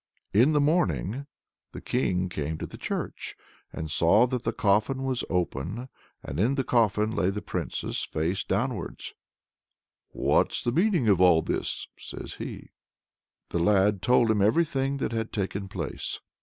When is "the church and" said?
2.65-3.91